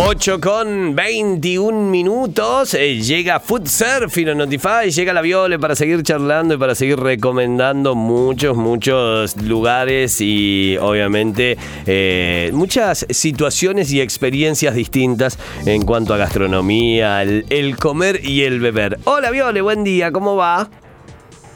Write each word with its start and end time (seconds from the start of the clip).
8 0.00 0.40
con 0.40 0.94
21 0.94 1.90
minutos. 1.90 2.72
eh, 2.74 3.00
llega 3.02 3.40
Food 3.40 3.66
Surfing 3.66 4.28
en 4.28 4.38
Notify. 4.38 4.90
Llega 4.92 5.12
la 5.12 5.20
Viole 5.22 5.58
para 5.58 5.74
seguir 5.74 6.04
charlando 6.04 6.54
y 6.54 6.56
para 6.56 6.76
seguir 6.76 7.00
recomendando 7.00 7.96
muchos, 7.96 8.56
muchos 8.56 9.36
lugares 9.42 10.20
y 10.20 10.76
obviamente 10.80 11.58
eh, 11.84 12.50
muchas 12.52 13.06
situaciones 13.10 13.90
y 13.90 14.00
experiencias 14.00 14.76
distintas 14.76 15.36
en 15.66 15.82
cuanto 15.84 16.14
a 16.14 16.16
gastronomía, 16.16 17.20
el, 17.22 17.44
el 17.50 17.76
comer 17.76 18.20
y 18.24 18.42
el 18.44 18.60
beber. 18.60 19.00
Hola 19.02 19.32
Viole, 19.32 19.60
buen 19.62 19.82
día, 19.82 20.12
¿cómo 20.12 20.36
va? 20.36 20.70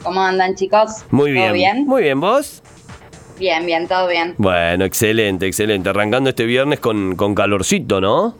¿Cómo 0.03 0.21
andan 0.21 0.53
chicos? 0.55 1.05
Muy 1.11 1.31
bien. 1.31 1.45
¿Todo 1.45 1.53
bien? 1.53 1.85
Muy 1.85 2.03
bien, 2.03 2.19
¿vos? 2.19 2.61
Bien, 3.39 3.65
bien, 3.65 3.87
todo 3.87 4.07
bien. 4.07 4.35
Bueno, 4.37 4.85
excelente, 4.85 5.47
excelente. 5.47 5.89
Arrancando 5.89 6.29
este 6.29 6.45
viernes 6.45 6.79
con, 6.79 7.15
con 7.15 7.33
calorcito, 7.35 7.99
¿no? 7.99 8.35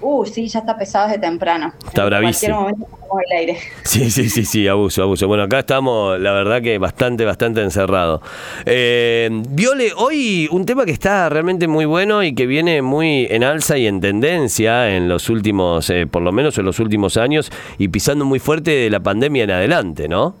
Uh, 0.00 0.24
sí, 0.24 0.46
ya 0.46 0.60
está 0.60 0.76
pesado 0.78 1.08
desde 1.08 1.20
temprano. 1.20 1.72
Está 1.86 2.02
En 2.02 2.08
bravísimo. 2.08 2.56
cualquier 2.62 2.78
momento 2.78 2.98
el 3.32 3.36
aire. 3.38 3.58
Sí, 3.82 4.10
sí, 4.10 4.28
sí, 4.28 4.44
sí, 4.44 4.68
abuso, 4.68 5.02
abuso. 5.02 5.26
Bueno, 5.26 5.42
acá 5.44 5.60
estamos, 5.60 6.20
la 6.20 6.30
verdad 6.32 6.62
que 6.62 6.78
bastante, 6.78 7.24
bastante 7.24 7.62
encerrado. 7.62 8.20
Eh, 8.66 9.28
Viole, 9.48 9.92
hoy 9.96 10.46
un 10.52 10.66
tema 10.66 10.84
que 10.84 10.92
está 10.92 11.28
realmente 11.30 11.66
muy 11.66 11.84
bueno 11.86 12.22
y 12.22 12.34
que 12.34 12.46
viene 12.46 12.82
muy 12.82 13.26
en 13.30 13.42
alza 13.42 13.78
y 13.78 13.86
en 13.86 14.00
tendencia 14.00 14.94
en 14.94 15.08
los 15.08 15.30
últimos, 15.30 15.88
eh, 15.90 16.06
por 16.06 16.22
lo 16.22 16.30
menos 16.30 16.58
en 16.58 16.66
los 16.66 16.78
últimos 16.78 17.16
años, 17.16 17.50
y 17.78 17.88
pisando 17.88 18.24
muy 18.24 18.38
fuerte 18.38 18.70
de 18.70 18.90
la 18.90 19.00
pandemia 19.00 19.44
en 19.44 19.50
adelante, 19.50 20.06
¿no? 20.06 20.34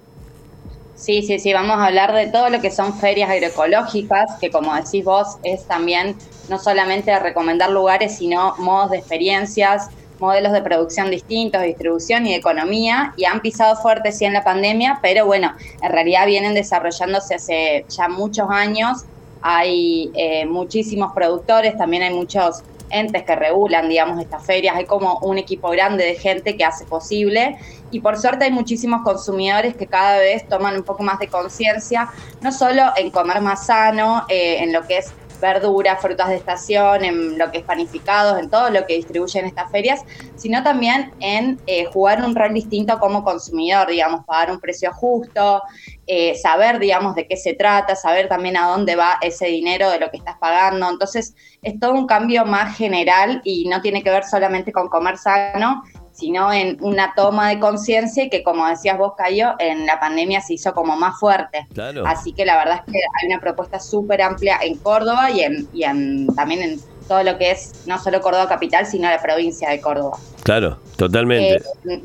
Sí, 0.98 1.22
sí, 1.22 1.38
sí, 1.38 1.52
vamos 1.52 1.76
a 1.78 1.86
hablar 1.86 2.12
de 2.12 2.26
todo 2.26 2.50
lo 2.50 2.60
que 2.60 2.72
son 2.72 2.92
ferias 2.92 3.30
agroecológicas, 3.30 4.36
que 4.40 4.50
como 4.50 4.74
decís 4.74 5.04
vos, 5.04 5.36
es 5.44 5.64
también 5.64 6.16
no 6.48 6.58
solamente 6.58 7.16
recomendar 7.20 7.70
lugares, 7.70 8.18
sino 8.18 8.56
modos 8.58 8.90
de 8.90 8.98
experiencias, 8.98 9.90
modelos 10.18 10.52
de 10.52 10.60
producción 10.60 11.08
distintos, 11.08 11.62
distribución 11.62 12.26
y 12.26 12.34
economía, 12.34 13.14
y 13.16 13.26
han 13.26 13.40
pisado 13.40 13.76
fuerte 13.76 14.10
sí 14.10 14.24
en 14.24 14.32
la 14.32 14.42
pandemia, 14.42 14.98
pero 15.00 15.24
bueno, 15.24 15.52
en 15.80 15.92
realidad 15.92 16.26
vienen 16.26 16.52
desarrollándose 16.54 17.36
hace 17.36 17.86
ya 17.88 18.08
muchos 18.08 18.50
años, 18.50 19.04
hay 19.40 20.10
eh, 20.14 20.46
muchísimos 20.46 21.12
productores, 21.12 21.78
también 21.78 22.02
hay 22.02 22.12
muchos 22.12 22.64
entes 22.90 23.22
que 23.24 23.36
regulan, 23.36 23.88
digamos, 23.88 24.20
estas 24.20 24.44
ferias, 24.44 24.76
hay 24.76 24.84
como 24.84 25.18
un 25.18 25.38
equipo 25.38 25.70
grande 25.70 26.04
de 26.04 26.14
gente 26.14 26.56
que 26.56 26.64
hace 26.64 26.84
posible. 26.84 27.58
Y 27.90 28.00
por 28.00 28.18
suerte 28.18 28.44
hay 28.44 28.50
muchísimos 28.50 29.02
consumidores 29.02 29.74
que 29.74 29.86
cada 29.86 30.18
vez 30.18 30.46
toman 30.48 30.76
un 30.76 30.82
poco 30.82 31.02
más 31.02 31.18
de 31.18 31.28
conciencia, 31.28 32.10
no 32.40 32.52
solo 32.52 32.82
en 32.96 33.10
comer 33.10 33.40
más 33.40 33.66
sano, 33.66 34.24
eh, 34.28 34.58
en 34.60 34.72
lo 34.72 34.86
que 34.86 34.98
es 34.98 35.12
verduras, 35.40 36.00
frutas 36.00 36.28
de 36.28 36.36
estación, 36.36 37.04
en 37.04 37.38
lo 37.38 37.50
que 37.50 37.58
es 37.58 37.64
panificados, 37.64 38.38
en 38.38 38.50
todo 38.50 38.70
lo 38.70 38.86
que 38.86 38.94
distribuyen 38.94 39.46
estas 39.46 39.70
ferias, 39.70 40.02
sino 40.36 40.62
también 40.62 41.12
en 41.20 41.58
eh, 41.66 41.84
jugar 41.86 42.22
un 42.22 42.34
rol 42.34 42.54
distinto 42.54 42.98
como 42.98 43.24
consumidor, 43.24 43.88
digamos, 43.88 44.24
pagar 44.24 44.50
un 44.50 44.60
precio 44.60 44.92
justo, 44.92 45.62
eh, 46.06 46.34
saber, 46.36 46.78
digamos, 46.78 47.14
de 47.14 47.26
qué 47.26 47.36
se 47.36 47.54
trata, 47.54 47.94
saber 47.94 48.28
también 48.28 48.56
a 48.56 48.68
dónde 48.68 48.96
va 48.96 49.18
ese 49.20 49.46
dinero 49.46 49.90
de 49.90 50.00
lo 50.00 50.10
que 50.10 50.16
estás 50.16 50.36
pagando. 50.38 50.88
Entonces, 50.88 51.34
es 51.62 51.78
todo 51.78 51.92
un 51.92 52.06
cambio 52.06 52.44
más 52.44 52.76
general 52.76 53.40
y 53.44 53.68
no 53.68 53.80
tiene 53.80 54.02
que 54.02 54.10
ver 54.10 54.24
solamente 54.24 54.72
con 54.72 54.88
comer 54.88 55.18
sano, 55.18 55.82
sino 56.18 56.52
en 56.52 56.76
una 56.80 57.14
toma 57.14 57.48
de 57.48 57.60
conciencia 57.60 58.24
y 58.24 58.28
que, 58.28 58.42
como 58.42 58.66
decías 58.66 58.98
vos, 58.98 59.12
Cayo, 59.16 59.54
en 59.60 59.86
la 59.86 60.00
pandemia 60.00 60.40
se 60.40 60.54
hizo 60.54 60.74
como 60.74 60.96
más 60.96 61.20
fuerte. 61.20 61.68
Claro. 61.72 62.04
Así 62.04 62.32
que 62.32 62.44
la 62.44 62.56
verdad 62.56 62.82
es 62.84 62.92
que 62.92 62.98
hay 62.98 63.28
una 63.28 63.38
propuesta 63.38 63.78
súper 63.78 64.20
amplia 64.20 64.58
en 64.60 64.78
Córdoba 64.78 65.30
y, 65.30 65.42
en, 65.42 65.68
y 65.72 65.84
en, 65.84 66.26
también 66.34 66.62
en 66.62 66.80
todo 67.06 67.22
lo 67.22 67.38
que 67.38 67.52
es 67.52 67.86
no 67.86 68.00
solo 68.00 68.20
Córdoba 68.20 68.48
capital, 68.48 68.84
sino 68.84 69.08
la 69.08 69.22
provincia 69.22 69.70
de 69.70 69.80
Córdoba. 69.80 70.18
Claro, 70.42 70.80
totalmente. 70.96 71.62
Eh, 71.88 72.02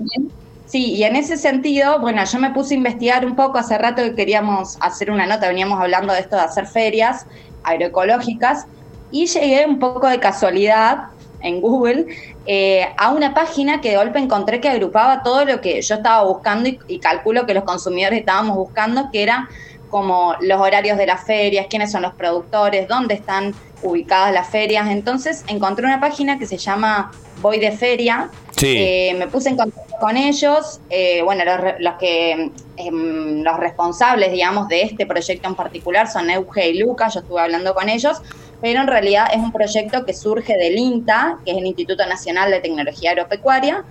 sí, 0.67 0.93
y 0.93 1.03
en 1.03 1.15
ese 1.15 1.35
sentido, 1.35 1.99
bueno, 1.99 2.23
yo 2.23 2.37
me 2.37 2.51
puse 2.51 2.75
a 2.75 2.77
investigar 2.77 3.25
un 3.25 3.35
poco, 3.35 3.57
hace 3.57 3.79
rato 3.79 4.03
que 4.03 4.13
queríamos 4.13 4.77
hacer 4.79 5.09
una 5.09 5.25
nota, 5.25 5.47
veníamos 5.47 5.81
hablando 5.81 6.13
de 6.13 6.19
esto 6.19 6.35
de 6.35 6.43
hacer 6.43 6.67
ferias 6.67 7.25
agroecológicas, 7.63 8.67
y 9.09 9.27
llegué 9.27 9.65
un 9.65 9.79
poco 9.79 10.07
de 10.07 10.19
casualidad 10.19 11.09
en 11.43 11.61
Google 11.61 12.05
eh, 12.45 12.87
a 12.97 13.11
una 13.11 13.33
página 13.33 13.81
que 13.81 13.91
de 13.91 13.97
golpe 13.97 14.19
encontré 14.19 14.59
que 14.59 14.69
agrupaba 14.69 15.23
todo 15.23 15.45
lo 15.45 15.61
que 15.61 15.81
yo 15.81 15.95
estaba 15.95 16.23
buscando 16.23 16.69
y, 16.69 16.79
y 16.87 16.99
calculo 16.99 17.45
que 17.45 17.53
los 17.53 17.63
consumidores 17.63 18.19
estábamos 18.19 18.57
buscando, 18.57 19.09
que 19.11 19.23
era 19.23 19.49
como 19.89 20.33
los 20.41 20.59
horarios 20.59 20.97
de 20.97 21.05
las 21.05 21.23
ferias, 21.23 21.67
quiénes 21.69 21.91
son 21.91 22.01
los 22.01 22.15
productores, 22.15 22.87
dónde 22.87 23.13
están 23.13 23.53
ubicadas 23.83 24.33
las 24.33 24.49
ferias. 24.49 24.89
Entonces 24.89 25.43
encontré 25.47 25.85
una 25.85 25.99
página 25.99 26.39
que 26.39 26.47
se 26.47 26.57
llama 26.57 27.11
Voy 27.41 27.59
de 27.59 27.71
Feria. 27.71 28.31
Sí. 28.57 28.75
Eh, 28.75 29.15
me 29.19 29.27
puse 29.27 29.49
en 29.49 29.57
contacto 29.57 29.95
con 29.99 30.17
ellos. 30.17 30.79
eh, 30.89 31.21
bueno, 31.23 31.43
los, 31.45 31.75
los 31.79 31.93
que 31.95 32.51
em, 32.77 33.43
los 33.43 33.57
responsables, 33.57 34.31
digamos, 34.31 34.67
de 34.67 34.81
este 34.81 35.05
proyecto 35.05 35.47
en 35.47 35.55
particular 35.55 36.09
son 36.11 36.29
Euge 36.31 36.69
y 36.69 36.79
Lucas. 36.79 37.13
Yo 37.13 37.19
estuve 37.19 37.41
hablando 37.41 37.75
con 37.75 37.87
ellos, 37.87 38.19
pero 38.63 38.79
en 38.79 38.87
realidad 38.87 39.27
es 39.29 39.39
un 39.39 39.51
proyecto 39.51 40.05
que 40.05 40.13
surge 40.13 40.55
del 40.55 40.77
INTA, 40.77 41.37
que 41.43 41.51
es 41.51 41.57
el 41.57 41.65
Instituto 41.65 42.05
Nacional 42.05 42.49
de 42.49 42.61
Tecnología 42.61 43.11
Agropecuaria, 43.11 43.83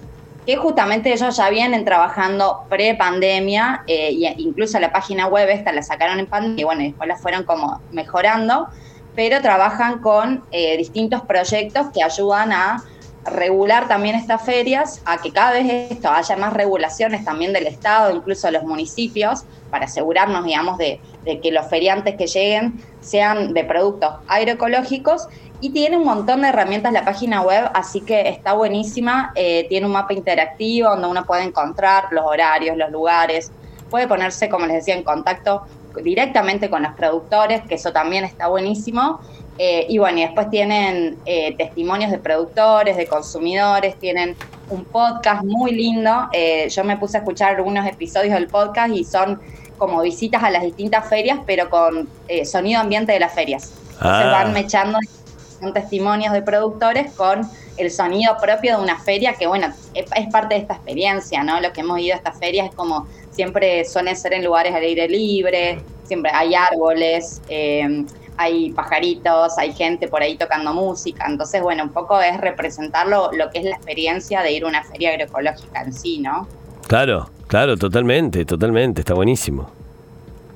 que 0.47 0.57
justamente 0.57 1.13
ellos 1.13 1.37
ya 1.37 1.51
vienen 1.51 1.85
trabajando 1.85 2.65
pre-pandemia, 2.71 3.83
eh, 3.87 4.35
incluso 4.39 4.81
la 4.81 4.91
página 4.91 5.27
web 5.27 5.51
esta 5.51 5.73
la 5.73 5.83
sacaron 5.83 6.19
en 6.21 6.27
pandemia 6.27 6.63
y 6.63 6.65
bueno, 6.65 6.83
después 6.85 7.07
la 7.07 7.17
fueron 7.19 7.45
como 7.45 7.83
mejorando, 7.91 8.69
pero 9.15 9.43
trabajan 9.43 9.99
con 9.99 10.43
eh, 10.53 10.79
distintos 10.79 11.21
proyectos 11.21 11.89
que 11.93 12.03
ayudan 12.03 12.53
a 12.53 12.83
regular 13.27 13.89
también 13.89 14.17
estas 14.17 14.43
ferias, 14.43 15.03
a 15.05 15.19
que 15.19 15.33
cada 15.33 15.53
vez 15.53 15.91
esto 15.91 16.11
haya 16.11 16.35
más 16.39 16.55
regulaciones 16.55 17.27
también 17.27 17.53
del 17.53 17.67
Estado, 17.67 18.17
incluso 18.17 18.47
de 18.47 18.55
los 18.55 18.63
municipios, 18.63 19.45
para 19.71 19.85
asegurarnos, 19.85 20.47
digamos, 20.47 20.79
de 20.79 20.99
que 21.43 21.53
los 21.53 21.67
feriantes 21.69 22.17
que 22.17 22.27
lleguen 22.27 22.83
sean 23.03 23.53
de 23.53 23.65
productos 23.65 24.15
agroecológicos 24.29 25.29
y 25.61 25.71
tiene 25.71 25.97
un 25.97 26.05
montón 26.05 26.43
de 26.43 26.49
herramientas 26.49 26.93
la 26.93 27.05
página 27.05 27.43
web, 27.43 27.71
así 27.75 28.01
que 28.01 28.29
está 28.29 28.55
buenísima. 28.55 29.33
Eh, 29.35 29.67
tiene 29.69 29.87
un 29.87 29.93
mapa 29.93 30.15
interactivo 30.15 30.89
donde 30.89 31.09
uno 31.09 31.25
puede 31.25 31.45
encontrar 31.45 32.07
los 32.11 32.25
horarios, 32.25 32.77
los 32.77 32.91
lugares, 32.91 33.53
puede 33.91 34.09
ponerse, 34.09 34.49
como 34.49 34.67
les 34.67 34.77
decía, 34.77 34.97
en 34.97 35.05
contacto 35.05 35.63
directamente 36.03 36.71
con 36.71 36.83
los 36.83 36.93
productores, 36.95 37.63
que 37.63 37.75
eso 37.75 37.93
también 37.93 38.25
está 38.25 38.49
buenísimo. 38.49 39.21
Eh, 39.59 39.87
y 39.89 39.99
bueno, 39.99 40.19
y 40.19 40.23
después 40.23 40.49
tienen 40.49 41.19
eh, 41.27 41.55
testimonios 41.57 42.11
de 42.11 42.19
productores, 42.19 42.97
de 42.97 43.07
consumidores, 43.07 43.99
tienen 43.99 44.35
un 44.71 44.85
podcast 44.85 45.45
muy 45.45 45.73
lindo. 45.73 46.29
Eh, 46.33 46.69
yo 46.71 46.85
me 46.85 46.97
puse 46.97 47.19
a 47.19 47.21
escuchar 47.21 47.57
algunos 47.57 47.87
episodios 47.87 48.35
del 48.35 48.49
podcast 48.49 48.95
y 48.95 49.05
son 49.05 49.41
como 49.83 50.01
visitas 50.01 50.45
a 50.45 50.51
las 50.53 50.63
distintas 50.63 51.09
ferias, 51.09 51.41
pero 51.45 51.69
con 51.69 52.09
eh, 52.29 52.45
sonido 52.47 52.81
ambiente 52.81 53.11
de 53.11 53.19
las 53.19 53.35
ferias. 53.35 53.73
Entonces 53.95 54.27
Ah. 54.27 54.31
van 54.31 54.53
mechando 54.53 54.97
testimonios 55.75 56.33
de 56.33 56.41
productores 56.41 57.13
con 57.15 57.41
el 57.77 57.91
sonido 57.91 58.37
propio 58.41 58.77
de 58.77 58.83
una 58.85 59.01
feria 59.01 59.33
que, 59.35 59.49
bueno, 59.49 59.73
es, 59.93 60.07
es 60.15 60.27
parte 60.31 60.55
de 60.55 60.61
esta 60.61 60.75
experiencia, 60.75 61.43
¿no? 61.43 61.61
Lo 61.61 61.73
que 61.73 61.81
hemos 61.81 61.99
ido 61.99 62.15
a 62.15 62.19
estas 62.19 62.39
ferias 62.39 62.69
es 62.69 62.75
como 62.77 63.09
siempre 63.33 63.85
suelen 63.85 64.17
ser 64.17 64.35
en 64.35 64.45
lugares 64.45 64.73
al 64.73 64.83
aire 64.83 65.09
libre, 65.09 65.81
siempre 66.05 66.31
hay 66.33 66.55
árboles, 66.55 67.43
eh, 67.49 68.05
hay 68.37 68.71
pajaritos, 68.71 69.59
hay 69.59 69.73
gente 69.73 70.07
por 70.07 70.23
ahí 70.23 70.37
tocando 70.37 70.73
música. 70.75 71.27
Entonces, 71.27 71.61
bueno, 71.61 71.83
un 71.83 71.91
poco 71.91 72.21
es 72.21 72.41
representar 72.41 73.09
lo, 73.09 73.33
lo 73.33 73.51
que 73.51 73.59
es 73.59 73.65
la 73.65 73.75
experiencia 73.75 74.43
de 74.43 74.53
ir 74.53 74.63
a 74.63 74.69
una 74.69 74.85
feria 74.85 75.11
agroecológica 75.11 75.83
en 75.83 75.93
sí, 75.93 76.21
¿no? 76.21 76.47
Claro, 76.87 77.29
claro, 77.53 77.77
totalmente, 77.77 78.47
totalmente, 78.47 79.03
está 79.03 79.13
buenísimo. 79.13 79.71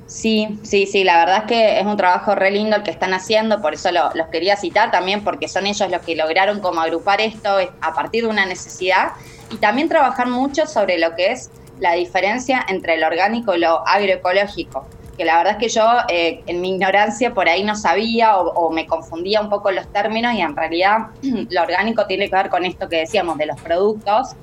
Sí, 0.06 0.58
sí, 0.62 0.86
sí, 0.86 1.04
la 1.04 1.18
verdad 1.18 1.38
es 1.40 1.44
que 1.44 1.78
es 1.80 1.84
un 1.84 1.98
trabajo 1.98 2.34
re 2.34 2.50
lindo 2.50 2.74
el 2.74 2.82
que 2.82 2.90
están 2.90 3.12
haciendo, 3.12 3.60
por 3.60 3.74
eso 3.74 3.92
lo- 3.92 4.08
los 4.14 4.28
quería 4.28 4.56
citar 4.56 4.90
también, 4.90 5.22
porque 5.22 5.46
son 5.46 5.66
ellos 5.66 5.90
los 5.90 6.00
que 6.00 6.16
lograron 6.16 6.60
como 6.60 6.80
agrupar 6.80 7.20
esto 7.20 7.58
es- 7.58 7.68
a 7.82 7.92
partir 7.92 8.22
de 8.24 8.30
una 8.30 8.46
necesidad 8.46 9.08
y 9.50 9.56
también 9.56 9.90
trabajar 9.90 10.26
mucho 10.26 10.66
sobre 10.66 10.98
lo 10.98 11.14
que 11.14 11.32
es 11.32 11.50
la 11.80 11.92
diferencia 11.92 12.64
entre 12.66 12.96
lo 12.96 13.08
orgánico 13.08 13.54
y 13.54 13.58
lo 13.58 13.86
agroecológico, 13.86 14.86
que 15.18 15.26
la 15.26 15.36
verdad 15.36 15.52
es 15.52 15.58
que 15.58 15.68
yo 15.68 15.86
eh, 16.08 16.40
en 16.46 16.62
mi 16.62 16.70
ignorancia 16.76 17.34
por 17.34 17.46
ahí 17.46 17.62
no 17.62 17.74
sabía 17.76 18.38
o, 18.38 18.48
o 18.54 18.70
me 18.72 18.86
confundía 18.86 19.42
un 19.42 19.50
poco 19.50 19.70
los 19.70 19.86
términos 19.92 20.32
y 20.32 20.40
en 20.40 20.56
realidad 20.56 21.08
lo 21.50 21.62
orgánico 21.62 22.06
tiene 22.06 22.30
que 22.30 22.36
ver 22.36 22.48
con 22.48 22.64
esto 22.64 22.88
que 22.88 22.96
decíamos 23.00 23.36
de 23.36 23.44
los 23.46 23.60
productos, 23.60 24.34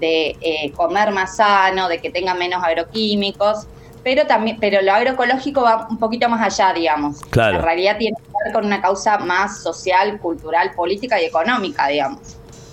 de 0.00 0.36
eh, 0.40 0.72
comer 0.74 1.10
más 1.12 1.36
sano, 1.36 1.88
de 1.88 2.00
que 2.00 2.10
tenga 2.10 2.34
menos 2.34 2.62
agroquímicos, 2.64 3.66
pero 4.02 4.26
también, 4.26 4.56
pero 4.58 4.80
lo 4.82 4.92
agroecológico 4.92 5.62
va 5.62 5.86
un 5.90 5.98
poquito 5.98 6.28
más 6.28 6.40
allá, 6.40 6.72
digamos. 6.72 7.20
Claro. 7.30 7.56
En 7.58 7.62
realidad 7.62 7.96
tiene 7.98 8.16
que 8.16 8.32
ver 8.44 8.52
con 8.54 8.64
una 8.64 8.80
causa 8.80 9.18
más 9.18 9.62
social, 9.62 10.18
cultural, 10.20 10.72
política 10.74 11.20
y 11.20 11.26
económica, 11.26 11.86
digamos. 11.88 12.20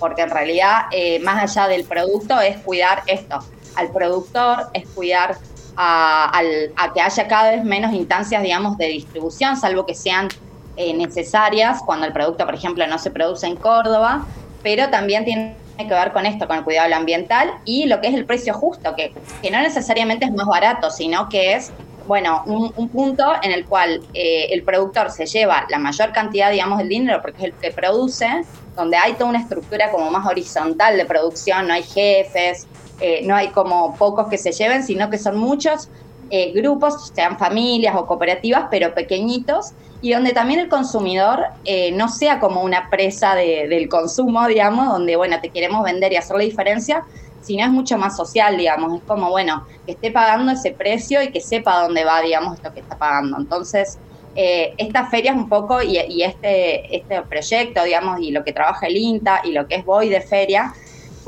Porque 0.00 0.22
en 0.22 0.30
realidad, 0.30 0.82
eh, 0.90 1.18
más 1.20 1.42
allá 1.42 1.68
del 1.68 1.84
producto, 1.84 2.40
es 2.40 2.56
cuidar 2.58 3.02
esto. 3.06 3.40
Al 3.76 3.90
productor, 3.92 4.68
es 4.72 4.88
cuidar 4.88 5.36
a, 5.76 6.30
al- 6.30 6.72
a 6.76 6.92
que 6.92 7.00
haya 7.00 7.28
cada 7.28 7.50
vez 7.50 7.62
menos 7.64 7.92
instancias, 7.92 8.42
digamos, 8.42 8.78
de 8.78 8.86
distribución, 8.86 9.56
salvo 9.56 9.84
que 9.84 9.94
sean 9.94 10.28
eh, 10.76 10.94
necesarias 10.94 11.80
cuando 11.84 12.06
el 12.06 12.12
producto, 12.12 12.44
por 12.46 12.54
ejemplo, 12.54 12.86
no 12.86 12.98
se 12.98 13.10
produce 13.10 13.46
en 13.46 13.56
Córdoba. 13.56 14.24
pero 14.62 14.88
también 14.90 15.24
tiene 15.24 15.56
que 15.86 15.94
ver 15.94 16.12
con 16.12 16.26
esto, 16.26 16.48
con 16.48 16.58
el 16.58 16.64
cuidado 16.64 16.94
ambiental 16.94 17.54
y 17.64 17.86
lo 17.86 18.00
que 18.00 18.08
es 18.08 18.14
el 18.14 18.24
precio 18.24 18.52
justo, 18.54 18.96
que, 18.96 19.12
que 19.42 19.50
no 19.50 19.60
necesariamente 19.60 20.24
es 20.24 20.32
más 20.32 20.46
barato, 20.46 20.90
sino 20.90 21.28
que 21.28 21.54
es 21.54 21.72
bueno, 22.08 22.42
un, 22.46 22.88
punto 22.88 23.22
en 23.42 23.52
el 23.52 23.66
cual 23.66 24.00
eh, 24.14 24.46
el 24.50 24.62
productor 24.62 25.10
se 25.10 25.26
lleva 25.26 25.66
la 25.68 25.78
mayor 25.78 26.10
cantidad, 26.12 26.50
digamos, 26.50 26.78
del 26.78 26.88
dinero 26.88 27.20
porque 27.20 27.36
es 27.36 27.44
el 27.44 27.52
que 27.52 27.70
produce, 27.70 28.44
donde 28.74 28.96
hay 28.96 29.12
toda 29.12 29.26
una 29.26 29.40
estructura 29.40 29.90
como 29.90 30.10
más 30.10 30.26
horizontal 30.26 30.96
de 30.96 31.04
producción, 31.04 31.68
no 31.68 31.74
hay 31.74 31.82
jefes, 31.82 32.66
eh, 33.00 33.20
no 33.24 33.36
hay 33.36 33.48
como 33.48 33.94
pocos 33.96 34.28
que 34.28 34.38
se 34.38 34.52
lleven, 34.52 34.82
sino 34.84 35.10
que 35.10 35.18
son 35.18 35.36
muchos 35.36 35.90
eh, 36.30 36.52
grupos, 36.52 37.12
sean 37.14 37.38
familias 37.38 37.94
o 37.96 38.06
cooperativas, 38.06 38.66
pero 38.70 38.94
pequeñitos, 38.94 39.72
y 40.00 40.12
donde 40.12 40.32
también 40.32 40.60
el 40.60 40.68
consumidor 40.68 41.46
no 41.94 42.08
sea 42.08 42.38
como 42.38 42.62
una 42.62 42.88
presa 42.88 43.34
del 43.34 43.88
consumo, 43.88 44.46
digamos, 44.46 44.86
donde, 44.86 45.16
bueno, 45.16 45.40
te 45.40 45.48
queremos 45.48 45.82
vender 45.82 46.12
y 46.12 46.16
hacer 46.16 46.36
la 46.36 46.44
diferencia, 46.44 47.04
sino 47.40 47.64
es 47.64 47.70
mucho 47.70 47.98
más 47.98 48.16
social, 48.16 48.56
digamos, 48.56 48.94
es 48.94 49.02
como, 49.06 49.30
bueno, 49.30 49.66
que 49.86 49.92
esté 49.92 50.10
pagando 50.10 50.52
ese 50.52 50.72
precio 50.72 51.22
y 51.22 51.32
que 51.32 51.40
sepa 51.40 51.82
dónde 51.82 52.04
va, 52.04 52.20
digamos, 52.20 52.56
esto 52.56 52.72
que 52.72 52.80
está 52.80 52.96
pagando. 52.96 53.38
Entonces, 53.38 53.98
eh, 54.36 54.74
esta 54.76 55.06
feria 55.06 55.32
es 55.32 55.36
un 55.36 55.48
poco, 55.48 55.82
y, 55.82 56.22
este, 56.22 56.94
este 56.96 57.22
proyecto, 57.22 57.82
digamos, 57.82 58.20
y 58.20 58.30
lo 58.30 58.44
que 58.44 58.52
trabaja 58.52 58.86
el 58.86 58.96
INTA 58.96 59.40
y 59.44 59.52
lo 59.52 59.66
que 59.66 59.76
es 59.76 59.84
Voy 59.84 60.08
de 60.08 60.20
Feria, 60.20 60.74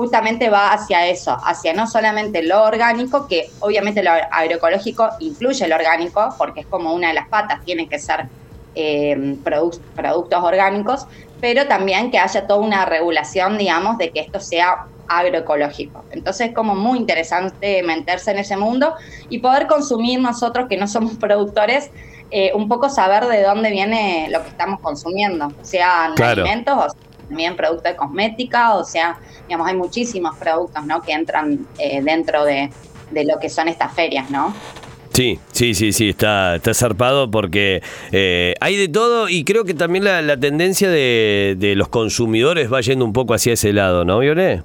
justamente 0.01 0.49
va 0.49 0.73
hacia 0.73 1.07
eso, 1.09 1.37
hacia 1.45 1.75
no 1.75 1.87
solamente 1.87 2.43
lo 2.43 2.63
orgánico, 2.63 3.27
que 3.29 3.51
obviamente 3.61 4.03
lo 4.03 4.11
agroecológico 4.11 5.11
incluye 5.19 5.69
lo 5.69 5.75
orgánico, 5.75 6.35
porque 6.39 6.61
es 6.61 6.67
como 6.69 6.95
una 6.95 7.09
de 7.09 7.15
las 7.15 7.29
patas, 7.29 7.63
tiene 7.67 7.87
que 7.87 7.99
ser 7.99 8.27
eh, 8.75 9.37
productos 9.45 10.43
orgánicos, 10.43 11.07
pero 11.39 11.67
también 11.67 12.11
que 12.11 12.19
haya 12.19 12.47
toda 12.47 12.61
una 12.61 12.87
regulación, 12.87 13.59
digamos, 13.59 13.99
de 13.99 14.11
que 14.11 14.21
esto 14.21 14.41
sea 14.41 14.87
agroecológico. 15.07 16.07
Entonces 16.13 16.49
es 16.49 16.55
como 16.55 16.75
muy 16.75 16.99
interesante 16.99 17.83
meterse 17.83 18.31
en 18.31 18.39
ese 18.39 18.57
mundo 18.57 18.95
y 19.29 19.41
poder 19.41 19.67
consumir 19.67 20.19
nosotros 20.19 20.65
que 20.67 20.79
no 20.79 20.89
somos 20.89 21.19
productores, 21.19 21.91
eh, 22.31 22.53
un 22.55 22.69
poco 22.71 22.89
saber 22.89 23.27
de 23.27 23.43
dónde 23.43 23.71
viene 23.71 24.29
lo 24.31 24.41
que 24.41 24.49
estamos 24.49 24.81
consumiendo, 24.81 25.53
sean 25.61 26.15
alimentos 26.23 26.75
o 26.75 27.10
también 27.31 27.55
productos 27.55 27.85
de 27.85 27.97
cosmética, 27.97 28.75
o 28.75 28.85
sea, 28.85 29.19
digamos, 29.47 29.69
hay 29.69 29.77
muchísimos 29.77 30.37
productos 30.37 30.85
¿no? 30.85 31.01
que 31.01 31.13
entran 31.13 31.67
eh, 31.79 32.03
dentro 32.03 32.45
de, 32.45 32.71
lo 33.13 33.39
que 33.39 33.49
son 33.49 33.69
estas 33.69 33.95
ferias, 33.95 34.31
¿no? 34.31 34.53
Sí, 35.13 35.39
sí, 35.53 35.75
sí, 35.75 35.93
sí, 35.93 36.11
está, 36.11 36.57
está 36.57 36.75
zarpado 36.75 37.31
porque 37.31 37.83
eh, 38.11 38.55
hay 38.61 38.77
de 38.77 38.89
todo 38.89 39.29
y 39.29 39.45
creo 39.45 39.65
que 39.65 39.75
también 39.75 40.05
la, 40.05 40.37
tendencia 40.37 40.89
de, 40.89 41.57
de, 41.59 41.77
los 41.77 41.89
consumidores 41.89 42.73
va 42.73 42.81
yendo 42.81 43.05
un 43.05 43.13
poco 43.13 43.35
hacia 43.35 43.53
ese 43.53 43.73
lado, 43.73 44.05
¿no, 44.05 44.19
Violet? 44.19 44.63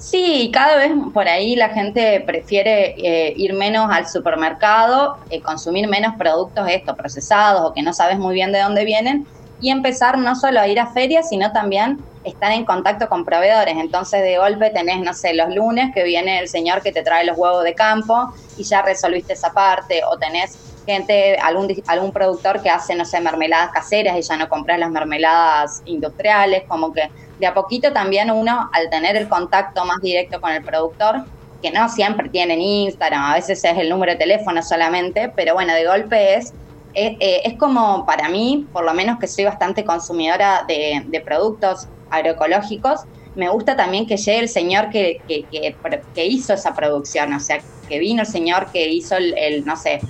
Sí, 0.00 0.50
cada 0.50 0.76
vez 0.76 0.92
por 1.12 1.28
ahí 1.28 1.56
la 1.56 1.68
gente 1.68 2.22
prefiere 2.26 2.94
eh, 2.96 3.34
ir 3.36 3.52
menos 3.52 3.90
al 3.90 4.08
supermercado, 4.08 5.18
eh, 5.28 5.42
consumir 5.42 5.88
menos 5.88 6.14
productos 6.16 6.66
estos 6.70 6.96
procesados 6.96 7.62
o 7.66 7.74
que 7.74 7.82
no 7.82 7.92
sabes 7.92 8.18
muy 8.18 8.34
bien 8.34 8.50
de 8.50 8.60
dónde 8.60 8.86
vienen 8.86 9.26
y 9.60 9.70
empezar 9.70 10.18
no 10.18 10.34
solo 10.34 10.60
a 10.60 10.68
ir 10.68 10.80
a 10.80 10.86
ferias, 10.86 11.28
sino 11.28 11.52
también 11.52 11.98
estar 12.24 12.52
en 12.52 12.64
contacto 12.64 13.08
con 13.08 13.24
proveedores. 13.24 13.76
Entonces 13.76 14.22
de 14.22 14.38
golpe 14.38 14.70
tenés, 14.70 15.00
no 15.00 15.14
sé, 15.14 15.34
los 15.34 15.54
lunes 15.54 15.92
que 15.94 16.04
viene 16.04 16.38
el 16.38 16.48
señor 16.48 16.82
que 16.82 16.92
te 16.92 17.02
trae 17.02 17.24
los 17.24 17.36
huevos 17.36 17.64
de 17.64 17.74
campo 17.74 18.32
y 18.56 18.64
ya 18.64 18.82
resolviste 18.82 19.32
esa 19.32 19.52
parte 19.52 20.02
o 20.04 20.18
tenés 20.18 20.58
gente, 20.86 21.36
algún, 21.36 21.74
algún 21.86 22.12
productor 22.12 22.62
que 22.62 22.70
hace, 22.70 22.94
no 22.94 23.04
sé, 23.04 23.20
mermeladas 23.20 23.70
caseras 23.70 24.16
y 24.18 24.22
ya 24.22 24.36
no 24.36 24.48
compras 24.48 24.78
las 24.78 24.90
mermeladas 24.90 25.82
industriales, 25.84 26.64
como 26.66 26.92
que 26.92 27.10
de 27.38 27.46
a 27.46 27.54
poquito 27.54 27.92
también 27.92 28.30
uno, 28.30 28.68
al 28.72 28.90
tener 28.90 29.16
el 29.16 29.28
contacto 29.28 29.84
más 29.84 30.00
directo 30.00 30.40
con 30.40 30.52
el 30.52 30.62
productor, 30.62 31.24
que 31.62 31.70
no 31.70 31.88
siempre 31.88 32.28
tienen 32.28 32.60
Instagram, 32.60 33.22
a 33.22 33.34
veces 33.34 33.62
es 33.64 33.78
el 33.78 33.88
número 33.88 34.12
de 34.12 34.18
teléfono 34.18 34.62
solamente, 34.62 35.30
pero 35.34 35.54
bueno, 35.54 35.74
de 35.74 35.86
golpe 35.86 36.34
es, 36.34 36.52
es, 36.94 37.16
eh, 37.20 37.56
como 37.58 38.04
para 38.06 38.28
mí, 38.28 38.66
por 38.72 38.84
lo 38.84 38.94
menos 38.94 39.18
que 39.18 39.26
soy 39.26 39.44
bastante 39.44 39.84
consumidora 39.84 40.64
de, 40.66 41.22
productos 41.24 41.88
agroecológicos, 42.10 43.00
me 43.36 43.48
gusta 43.48 43.76
también 43.76 44.06
que 44.06 44.16
llegue 44.16 44.40
el 44.40 44.48
señor 44.48 44.90
que, 44.90 45.20
que, 45.26 46.26
hizo 46.26 46.52
esa 46.52 46.74
producción, 46.74 47.32
o 47.32 47.40
sea, 47.40 47.60
que 47.88 47.98
vino 47.98 48.22
el 48.22 48.28
señor 48.28 48.70
que 48.72 48.88
hizo 48.88 49.16
el, 49.16 49.64
no 49.64 49.76
sé, 49.76 50.00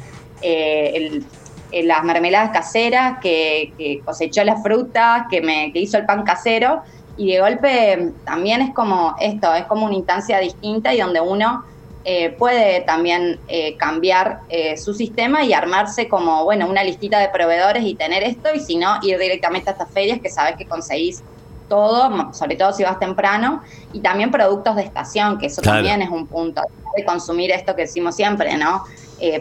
eh, 0.40 1.22
las 1.84 2.02
mermeladas 2.02 2.50
caseras, 2.50 3.18
que, 3.20 4.00
cosechó 4.04 4.42
las 4.44 4.62
frutas, 4.62 5.26
que, 5.30 5.40
me, 5.42 5.72
que 5.72 5.80
hizo 5.80 5.98
el 5.98 6.06
pan 6.06 6.24
casero 6.24 6.82
y 7.16 7.32
de 7.32 7.40
golpe 7.40 8.12
también 8.24 8.62
es 8.62 8.74
como 8.74 9.14
esto, 9.20 9.54
es 9.54 9.64
como 9.64 9.86
una 9.86 9.94
instancia 9.94 10.38
distinta 10.38 10.94
y 10.94 11.00
donde 11.00 11.20
uno 11.20 11.64
eh, 12.02 12.30
puede 12.30 12.80
también 12.80 13.38
eh, 13.46 13.76
cambiar 13.76 14.40
eh, 14.48 14.78
su 14.78 14.94
sistema 14.94 15.44
y 15.44 15.52
armarse 15.52 16.08
como, 16.08 16.44
bueno, 16.44 16.66
una 16.66 16.82
listita 16.82 17.18
de 17.18 17.28
proveedores 17.28 17.84
y 17.84 17.94
tener 17.94 18.22
esto, 18.22 18.48
y 18.54 18.60
si 18.60 18.76
no, 18.76 18.98
ir 19.02 19.18
directamente 19.18 19.68
a 19.68 19.72
estas 19.72 19.90
ferias 19.90 20.18
que 20.18 20.30
sabes 20.30 20.56
que 20.56 20.64
conseguís 20.64 21.22
todo, 21.68 22.32
sobre 22.32 22.56
todo 22.56 22.72
si 22.72 22.84
vas 22.84 22.98
temprano, 22.98 23.62
y 23.92 24.00
también 24.00 24.30
productos 24.30 24.76
de 24.76 24.82
estación, 24.82 25.38
que 25.38 25.46
eso 25.46 25.60
también 25.60 26.00
es 26.00 26.08
un 26.08 26.26
punto 26.26 26.62
de 26.96 27.04
consumir 27.04 27.50
esto 27.50 27.76
que 27.76 27.82
decimos 27.82 28.16
siempre, 28.16 28.56
¿no? 28.56 28.84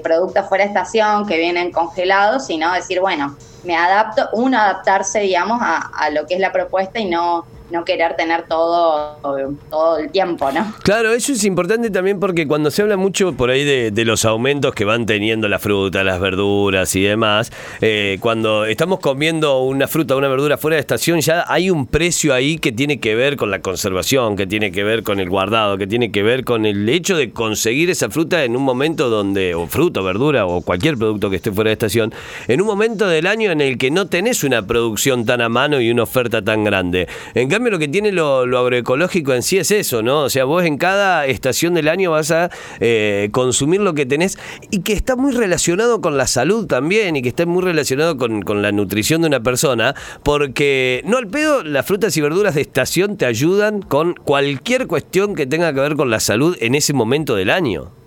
productos 0.03 0.45
fuera 0.49 0.65
de 0.65 0.67
estación 0.67 1.25
que 1.25 1.37
vienen 1.37 1.71
congelados, 1.71 2.47
sino 2.47 2.73
decir, 2.73 2.99
bueno, 2.99 3.37
me 3.63 3.77
adapto, 3.77 4.27
uno 4.33 4.59
adaptarse, 4.59 5.21
digamos, 5.21 5.57
a 5.61 6.09
lo 6.11 6.27
que 6.27 6.33
es 6.33 6.41
la 6.41 6.51
propuesta 6.51 6.99
y 6.99 7.05
no 7.05 7.45
no 7.71 7.85
querer 7.85 8.15
tener 8.15 8.43
todo, 8.47 9.17
todo 9.69 9.97
el 9.97 10.09
tiempo, 10.09 10.51
¿no? 10.51 10.73
Claro, 10.83 11.11
eso 11.11 11.33
es 11.33 11.43
importante 11.43 11.89
también 11.89 12.19
porque 12.19 12.47
cuando 12.47 12.71
se 12.71 12.81
habla 12.81 12.97
mucho 12.97 13.33
por 13.33 13.49
ahí 13.49 13.63
de, 13.63 14.05
los 14.05 14.25
aumentos 14.25 14.73
que 14.73 14.85
van 14.85 15.05
teniendo 15.05 15.47
la 15.47 15.59
fruta, 15.59 16.03
las 16.03 16.19
verduras 16.19 16.95
y 16.95 17.03
demás, 17.03 17.51
eh, 17.81 18.17
cuando 18.21 18.65
estamos 18.65 18.99
comiendo 18.99 19.61
una 19.61 19.87
fruta 19.87 20.15
o 20.15 20.17
una 20.17 20.29
verdura 20.29 20.57
fuera 20.57 20.75
de 20.75 20.81
estación, 20.81 21.19
ya 21.19 21.45
hay 21.47 21.69
un 21.69 21.85
precio 21.85 22.33
ahí 22.33 22.57
que 22.57 22.71
tiene 22.71 22.99
que 22.99 23.13
ver 23.13 23.35
con 23.37 23.51
la 23.51 23.59
conservación, 23.59 24.35
que 24.35 24.47
tiene 24.47 24.71
que 24.71 24.83
ver 24.83 25.03
con 25.03 25.19
el 25.19 25.29
guardado, 25.29 25.77
que 25.77 25.85
tiene 25.85 26.11
que 26.11 26.23
ver 26.23 26.43
con 26.43 26.65
el 26.65 26.87
hecho 26.89 27.15
de 27.15 27.31
conseguir 27.31 27.89
esa 27.89 28.09
fruta 28.09 28.43
en 28.43 28.55
un 28.55 28.63
momento 28.63 29.09
donde, 29.09 29.53
o 29.53 29.67
fruta, 29.67 30.01
verdura 30.01 30.45
o 30.45 30.61
cualquier 30.61 30.97
producto 30.97 31.29
que 31.29 31.35
esté 31.35 31.51
fuera 31.51 31.69
de 31.69 31.73
estación, 31.73 32.13
en 32.47 32.61
un 32.61 32.67
momento 32.67 33.07
del 33.07 33.27
año 33.27 33.51
en 33.51 33.61
el 33.61 33.77
que 33.77 33.91
no 33.91 34.07
tenés 34.07 34.43
una 34.43 34.65
producción 34.65 35.25
tan 35.25 35.41
a 35.41 35.49
mano 35.49 35.81
y 35.81 35.91
una 35.91 36.03
oferta 36.03 36.41
tan 36.41 36.63
grande. 36.63 37.07
Cambio, 37.59 37.71
lo 37.71 37.79
que 37.79 37.89
tiene 37.89 38.13
lo, 38.13 38.39
agroecológico 38.57 39.33
en 39.33 39.43
sí 39.43 39.57
es 39.57 39.69
eso, 39.71 40.01
¿no? 40.01 40.21
O 40.21 40.29
sea, 40.29 40.45
vos 40.45 40.63
en 40.63 40.77
cada 40.77 41.25
estación 41.25 41.73
del 41.73 41.89
año 41.89 42.11
vas 42.11 42.31
a 42.31 42.49
eh, 42.79 43.27
consumir 43.33 43.81
lo 43.81 43.93
que 43.93 44.05
tenés 44.05 44.37
y 44.71 44.79
que 44.79 44.93
está 44.93 45.17
muy 45.17 45.33
relacionado 45.33 45.99
con 45.99 46.15
la 46.15 46.25
salud 46.25 46.67
también 46.67 47.17
y 47.17 47.21
que 47.21 47.27
está 47.27 47.45
muy 47.45 47.61
relacionado 47.61 48.15
con, 48.15 48.43
con 48.43 48.61
la 48.61 48.71
nutrición 48.71 49.21
de 49.21 49.27
una 49.27 49.41
persona, 49.41 49.93
porque 50.23 51.01
no 51.05 51.17
al 51.17 51.27
pedo, 51.27 51.63
las 51.63 51.85
frutas 51.85 52.15
y 52.15 52.21
verduras 52.21 52.55
de 52.55 52.61
estación 52.61 53.17
te 53.17 53.25
ayudan 53.25 53.81
con 53.81 54.13
cualquier 54.13 54.87
cuestión 54.87 55.35
que 55.35 55.45
tenga 55.45 55.73
que 55.73 55.81
ver 55.81 55.95
con 55.95 56.09
la 56.09 56.21
salud 56.21 56.55
en 56.61 56.75
ese 56.75 56.93
momento 56.93 57.35
del 57.35 57.49
año. 57.49 57.98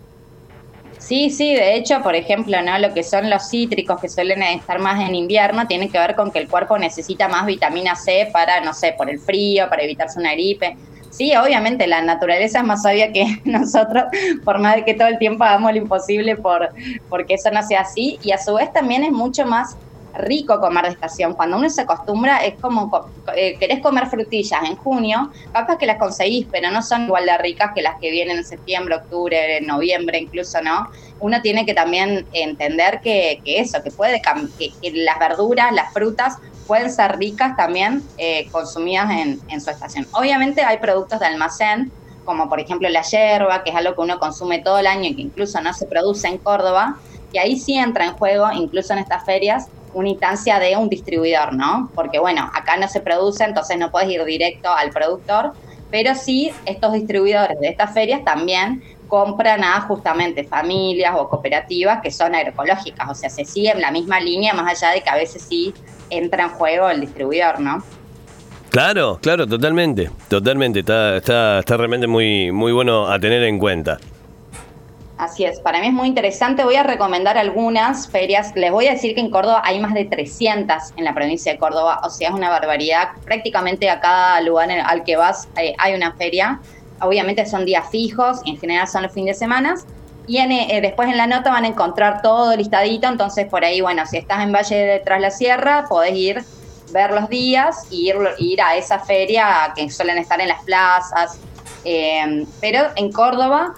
Sí, 1.05 1.31
sí, 1.31 1.53
de 1.53 1.75
hecho, 1.75 2.01
por 2.01 2.15
ejemplo, 2.15 2.63
¿no? 2.63 2.79
Lo 2.79 2.95
que 2.95 3.03
son 3.03 3.29
los 3.29 3.51
cítricos 3.51 4.01
que 4.01 4.09
suelen 4.09 4.41
estar 4.43 4.79
más 4.79 5.01
en 5.01 5.17
invierno 5.17 5.67
tienen 5.67 5.91
que 5.91 5.99
ver 5.99 6.15
con 6.15 6.31
que 6.31 6.39
el 6.39 6.49
cuerpo 6.49 6.79
necesita 6.79 7.27
más 7.27 7.45
vitamina 7.45 7.97
C 7.97 8.31
para, 8.33 8.61
no 8.61 8.73
sé, 8.73 8.95
por 8.97 9.11
el 9.11 9.19
frío, 9.19 9.69
para 9.69 9.83
evitarse 9.83 10.21
una 10.21 10.33
gripe. 10.33 10.77
Sí, 11.11 11.35
obviamente 11.35 11.89
la 11.89 12.03
naturaleza 12.03 12.61
es 12.61 12.65
más 12.65 12.83
sabia 12.83 13.13
que 13.13 13.41
nosotros, 13.45 14.05
por 14.45 14.61
más 14.61 14.77
de 14.77 14.85
que 14.85 14.95
todo 14.95 15.09
el 15.09 15.19
tiempo 15.19 15.43
hagamos 15.43 15.73
lo 15.73 15.79
imposible 15.79 16.37
por 16.37 16.71
porque 17.09 17.35
eso 17.35 17.51
no 17.51 17.63
sea 17.65 17.81
así, 17.81 18.19
y 18.23 18.31
a 18.31 18.39
su 18.39 18.55
vez 18.55 18.73
también 18.73 19.03
es 19.03 19.11
mucho 19.11 19.45
más 19.45 19.77
rico 20.15 20.61
comer 20.61 20.85
de 20.85 20.91
estación. 20.91 21.35
Cuando 21.35 21.57
uno 21.57 21.69
se 21.71 21.83
acostumbra, 21.83 22.45
es 22.45 22.55
como 22.61 22.91
eh, 23.35 23.57
querés 23.59 23.81
comer 23.81 24.07
frutillas 24.07 24.63
en 24.65 24.77
junio, 24.77 25.31
capaz 25.53 25.79
que 25.79 25.87
las 25.87 25.99
conseguís, 25.99 26.47
pero 26.51 26.71
no 26.71 26.83
son 26.83 27.05
igual 27.05 27.27
de 27.27 27.39
ricas 27.39 27.73
que 27.75 27.83
las 27.83 27.99
que 28.01 28.11
vienen 28.11 28.39
en 28.39 28.45
septiembre, 28.45 28.97
octubre, 28.97 29.61
noviembre, 29.63 30.19
incluso, 30.19 30.61
¿no? 30.63 30.89
Uno 31.21 31.41
tiene 31.41 31.65
que 31.65 31.75
también 31.75 32.27
entender 32.33 33.01
que, 33.03 33.41
eso, 33.45 33.83
que 33.83 33.91
puede 33.91 34.21
que, 34.59 34.73
que, 34.81 34.93
las 34.93 35.19
verduras, 35.19 35.73
las 35.73 35.93
frutas 35.93 36.37
pueden 36.67 36.91
ser 36.91 37.17
ricas 37.17 37.57
también 37.57 38.03
eh, 38.19 38.49
consumidas 38.51 39.11
en, 39.11 39.41
en 39.49 39.61
su 39.61 39.71
estación. 39.71 40.07
Obviamente 40.13 40.63
hay 40.63 40.79
productos 40.79 41.21
de 41.21 41.27
almacén, 41.27 41.93
como 42.25 42.49
por 42.49 42.61
ejemplo 42.61 42.89
la 42.89 43.03
hierba, 43.03 43.63
que 43.63 43.71
es 43.71 43.77
algo 43.77 43.95
que 43.95 44.01
uno 44.01 44.19
consume 44.19 44.61
todo 44.61 44.79
el 44.79 44.87
año 44.87 45.09
y 45.11 45.15
que 45.17 45.23
incluso 45.23 45.61
no 45.61 45.73
se 45.75 45.87
produce 45.87 46.29
en 46.29 46.39
Córdoba, 46.39 46.97
y 47.33 47.39
ahí 47.39 47.59
sí 47.59 47.75
entra 47.75 48.05
en 48.05 48.13
juego, 48.13 48.51
incluso 48.53 48.93
en 48.93 49.01
estas 49.01 49.25
ferias, 49.25 49.67
una 49.95 50.09
instancia 50.09 50.59
de 50.59 50.77
un 50.77 50.89
distribuidor, 50.89 51.53
¿no? 51.55 51.91
Porque 51.95 52.19
bueno, 52.19 52.51
acá 52.55 52.77
no 52.77 52.89
se 52.89 53.01
produce, 53.01 53.45
entonces 53.45 53.79
no 53.79 53.91
puedes 53.91 54.11
ir 54.11 54.25
directo 54.25 54.71
al 54.71 54.91
productor, 54.91 55.53
pero 55.91 56.15
sí 56.15 56.51
estos 56.65 56.93
distribuidores 56.93 57.59
de 57.61 57.69
estas 57.69 57.93
ferias 57.93 58.25
también 58.25 58.83
compran 59.09 59.63
a 59.63 59.83
justamente 59.83 60.45
familias 60.45 61.15
o 61.17 61.29
cooperativas 61.29 62.01
que 62.03 62.11
son 62.11 62.35
agroecológicas, 62.35 63.11
o 63.11 63.15
sea, 63.15 63.29
se 63.29 63.45
sigue 63.45 63.71
en 63.71 63.81
la 63.81 63.91
misma 63.91 64.19
línea, 64.21 64.55
más 64.55 64.83
allá 64.83 64.95
de 64.95 65.03
que 65.03 65.11
a 65.11 65.17
veces 65.17 65.43
sí 65.43 65.75
entra 66.09 66.45
en 66.45 66.49
juego 66.51 66.89
el 66.89 67.01
distribuidor, 67.01 67.61
¿no? 67.61 67.83
Claro, 68.71 69.19
claro, 69.21 69.47
totalmente, 69.47 70.11
totalmente. 70.29 70.81
Está, 70.81 71.19
está, 71.19 71.59
está 71.59 71.77
realmente 71.77 72.07
muy, 72.07 72.51
muy 72.53 72.73
bueno 72.73 73.07
a 73.07 73.21
tener 73.21 73.43
en 73.43 73.59
cuenta. 73.59 73.99
Así 75.23 75.45
es, 75.45 75.61
para 75.61 75.79
mí 75.79 75.87
es 75.87 75.93
muy 75.93 76.09
interesante. 76.09 76.65
Voy 76.65 76.75
a 76.75 76.83
recomendar 76.83 77.39
algunas 77.39 78.09
ferias. 78.09 78.51
Les 78.57 78.73
voy 78.73 78.89
a 78.89 78.95
decir 78.95 79.15
que 79.15 79.21
en 79.21 79.31
Córdoba 79.31 79.63
hay 79.65 79.79
más 79.79 79.95
de 79.95 80.05
300 80.05 80.95
en 80.97 81.05
la 81.05 81.15
provincia 81.15 81.53
de 81.53 81.59
Córdoba, 81.61 82.01
o 82.03 82.11
sea, 82.11 82.31
es 82.31 82.35
una 82.35 82.51
barbaridad. 82.51 83.11
Prácticamente 83.25 83.89
a 83.89 84.01
cada 84.01 84.41
lugar 84.41 84.69
al 84.73 85.05
que 85.05 85.15
vas 85.15 85.49
eh, 85.57 85.75
hay 85.79 85.95
una 85.95 86.13
feria. 86.15 86.59
Obviamente 87.01 87.47
son 87.47 87.65
días 87.65 87.89
fijos 87.89 88.41
en 88.47 88.59
general 88.59 88.89
son 88.89 89.05
los 89.05 89.13
fines 89.13 89.37
de 89.37 89.39
semana. 89.39 89.77
Y 90.27 90.39
eh, 90.39 90.81
después 90.83 91.09
en 91.09 91.17
la 91.17 91.29
nota 91.29 91.53
van 91.53 91.67
a 91.67 91.69
encontrar 91.69 92.21
todo 92.21 92.57
listadito, 92.57 93.07
entonces 93.07 93.47
por 93.47 93.65
ahí, 93.65 93.81
bueno, 93.81 94.05
si 94.07 94.17
estás 94.17 94.43
en 94.43 94.51
Valle 94.51 94.75
de 94.75 94.99
Tras 94.99 95.21
la 95.21 95.31
Sierra, 95.31 95.85
podés 95.89 96.17
ir, 96.17 96.43
ver 96.93 97.13
los 97.13 97.29
días 97.29 97.87
y 97.93 98.09
ir, 98.09 98.17
ir 98.39 98.61
a 98.61 98.75
esa 98.75 98.99
feria 98.99 99.73
que 99.77 99.89
suelen 99.89 100.19
estar 100.19 100.41
en 100.41 100.49
las 100.49 100.65
plazas. 100.65 101.39
Eh, 101.85 102.45
pero 102.61 102.87
en 102.97 103.13
Córdoba 103.13 103.75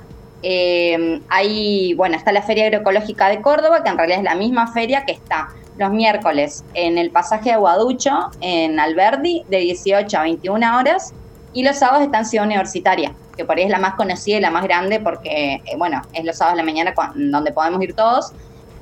eh, 0.46 1.22
hay, 1.28 1.94
bueno, 1.94 2.16
está 2.16 2.30
la 2.30 2.42
Feria 2.42 2.66
Agroecológica 2.66 3.30
de 3.30 3.40
Córdoba, 3.40 3.82
que 3.82 3.88
en 3.88 3.96
realidad 3.96 4.18
es 4.18 4.24
la 4.24 4.34
misma 4.34 4.66
feria 4.66 5.06
que 5.06 5.12
está 5.12 5.48
los 5.78 5.90
miércoles 5.90 6.64
en 6.74 6.98
el 6.98 7.10
pasaje 7.10 7.44
de 7.44 7.52
Aguaducho, 7.52 8.30
en 8.42 8.78
Alberdi, 8.78 9.42
de 9.48 9.58
18 9.58 10.18
a 10.18 10.22
21 10.22 10.78
horas, 10.78 11.14
y 11.54 11.62
los 11.62 11.76
sábados 11.76 12.04
está 12.04 12.18
en 12.18 12.26
Ciudad 12.26 12.46
Universitaria, 12.46 13.14
que 13.36 13.46
por 13.46 13.56
ahí 13.56 13.64
es 13.64 13.70
la 13.70 13.78
más 13.78 13.94
conocida 13.94 14.36
y 14.36 14.40
la 14.40 14.50
más 14.50 14.64
grande 14.64 15.00
porque, 15.00 15.62
eh, 15.64 15.76
bueno, 15.78 16.02
es 16.12 16.24
los 16.26 16.36
sábados 16.36 16.58
de 16.58 16.62
la 16.62 16.66
mañana 16.66 16.94
donde 17.14 17.50
podemos 17.50 17.82
ir 17.82 17.94
todos. 17.94 18.32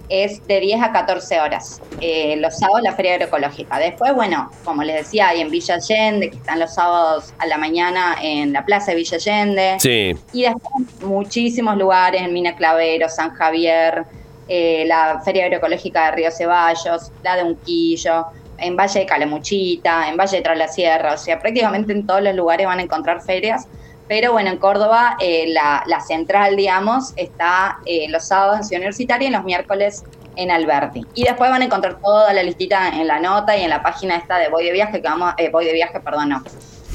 Es 0.08 0.46
de 0.46 0.60
10 0.60 0.82
a 0.82 0.92
14 0.92 1.40
horas. 1.40 1.80
Eh, 2.00 2.36
los 2.38 2.58
sábados 2.58 2.82
la 2.82 2.92
Feria 2.94 3.14
Agroecológica. 3.14 3.78
Después, 3.78 4.14
bueno, 4.14 4.50
como 4.64 4.82
les 4.82 4.96
decía, 4.96 5.28
hay 5.28 5.40
en 5.40 5.50
Villa 5.50 5.76
Allende, 5.76 6.30
que 6.30 6.36
están 6.36 6.58
los 6.60 6.74
sábados 6.74 7.32
a 7.38 7.46
la 7.46 7.56
mañana 7.56 8.16
en 8.20 8.52
la 8.52 8.64
Plaza 8.64 8.90
de 8.90 8.96
Villa 8.98 9.16
Allende. 9.16 9.76
Sí. 9.78 10.14
Y 10.32 10.42
después 10.42 11.02
muchísimos 11.02 11.76
lugares 11.76 12.22
en 12.22 12.32
Mina 12.32 12.54
Clavero, 12.56 13.08
San 13.08 13.30
Javier, 13.30 14.04
eh, 14.48 14.84
la 14.86 15.22
Feria 15.24 15.44
Agroecológica 15.44 16.06
de 16.06 16.10
Río 16.12 16.30
Ceballos, 16.30 17.10
la 17.22 17.36
de 17.36 17.44
Unquillo 17.44 18.26
en 18.62 18.76
Valle 18.76 19.00
de 19.00 19.06
Calamuchita, 19.06 20.08
en 20.08 20.16
Valle 20.16 20.36
de 20.36 20.42
Tras 20.42 20.56
la 20.56 20.68
Sierra, 20.68 21.14
o 21.14 21.18
sea, 21.18 21.38
prácticamente 21.40 21.92
en 21.92 22.06
todos 22.06 22.22
los 22.22 22.34
lugares 22.34 22.66
van 22.66 22.78
a 22.78 22.82
encontrar 22.82 23.20
ferias. 23.20 23.66
Pero 24.08 24.32
bueno, 24.32 24.50
en 24.50 24.58
Córdoba 24.58 25.16
eh, 25.20 25.46
la, 25.48 26.00
central, 26.06 26.56
digamos, 26.56 27.12
está 27.16 27.78
eh, 27.86 28.06
los 28.08 28.26
sábados 28.26 28.58
en 28.58 28.64
Ciudad 28.64 28.80
Universitaria 28.80 29.28
y 29.28 29.30
los 29.30 29.44
miércoles 29.44 30.04
en 30.36 30.50
Alberti. 30.50 31.06
Y 31.14 31.24
después 31.24 31.50
van 31.50 31.62
a 31.62 31.64
encontrar 31.64 32.00
toda 32.00 32.32
la 32.32 32.42
listita 32.42 32.88
en 32.88 33.06
la 33.06 33.20
nota 33.20 33.56
y 33.56 33.62
en 33.62 33.70
la 33.70 33.82
página 33.82 34.16
esta 34.16 34.38
de 34.38 34.48
Voy 34.48 34.64
de 34.64 34.72
Viaje, 34.72 35.00
que 35.00 35.08
vamos, 35.08 35.34
eh, 35.36 35.50
Voy 35.50 35.64
de 35.64 35.72
Viaje, 35.72 36.00
perdón, 36.00 36.30
no, 36.30 36.42